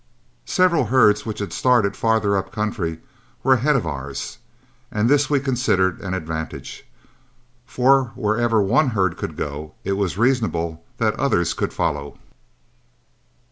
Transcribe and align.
Several 0.47 0.85
herds 0.85 1.27
which 1.27 1.37
had 1.37 1.53
started 1.53 1.95
farther 1.95 2.35
up 2.35 2.51
country 2.51 3.01
were 3.43 3.53
ahead 3.53 3.75
of 3.75 3.85
ours, 3.85 4.39
and 4.89 5.07
this 5.07 5.29
we 5.29 5.39
considered 5.39 6.01
an 6.01 6.15
advantage, 6.15 6.87
for 7.67 8.05
wherever 8.15 8.63
one 8.63 8.87
herd 8.97 9.15
could 9.15 9.37
go, 9.37 9.75
it 9.83 9.93
was 9.93 10.17
reasonable 10.17 10.83
that 10.97 11.13
others 11.19 11.53
could 11.53 11.71
follow. 11.71 12.17